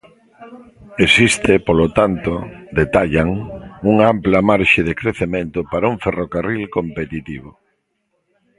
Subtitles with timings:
[1.05, 2.33] Existe, polo tanto,
[2.79, 3.29] detallan,
[3.91, 7.49] unha ampla marxe de crecemento para un ferrocarril competitivo.